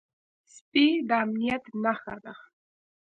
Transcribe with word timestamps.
سپي 0.53 0.85
د 1.09 1.11
امنيت 1.23 1.63
نښه 1.83 2.15
ده. 2.23 2.33